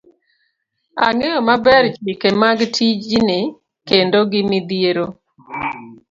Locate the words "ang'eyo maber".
1.05-1.83